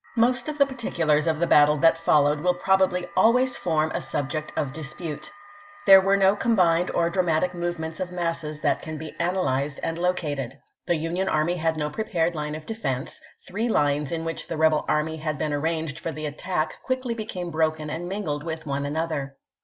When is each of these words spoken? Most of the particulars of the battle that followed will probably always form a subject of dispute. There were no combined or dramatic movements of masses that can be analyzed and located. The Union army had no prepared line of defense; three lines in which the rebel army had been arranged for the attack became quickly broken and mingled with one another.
Most 0.15 0.49
of 0.49 0.57
the 0.57 0.65
particulars 0.65 1.27
of 1.27 1.37
the 1.37 1.45
battle 1.45 1.77
that 1.77 1.95
followed 1.95 2.39
will 2.39 2.55
probably 2.55 3.05
always 3.15 3.55
form 3.55 3.91
a 3.93 4.01
subject 4.01 4.51
of 4.55 4.73
dispute. 4.73 5.31
There 5.85 6.01
were 6.01 6.17
no 6.17 6.35
combined 6.35 6.89
or 6.95 7.11
dramatic 7.11 7.53
movements 7.53 7.99
of 7.99 8.11
masses 8.11 8.61
that 8.61 8.81
can 8.81 8.97
be 8.97 9.13
analyzed 9.19 9.79
and 9.83 9.99
located. 9.99 10.57
The 10.87 10.95
Union 10.95 11.29
army 11.29 11.57
had 11.57 11.77
no 11.77 11.91
prepared 11.91 12.33
line 12.33 12.55
of 12.55 12.65
defense; 12.65 13.21
three 13.47 13.69
lines 13.69 14.11
in 14.11 14.25
which 14.25 14.47
the 14.47 14.57
rebel 14.57 14.85
army 14.87 15.17
had 15.17 15.37
been 15.37 15.53
arranged 15.53 15.99
for 15.99 16.11
the 16.11 16.25
attack 16.25 16.69
became 16.69 16.83
quickly 17.13 17.49
broken 17.51 17.91
and 17.91 18.09
mingled 18.09 18.41
with 18.43 18.65
one 18.65 18.87
another. 18.87 19.35